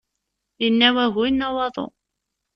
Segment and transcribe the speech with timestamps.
[0.63, 1.87] Yenna wagu, yenna waḍu.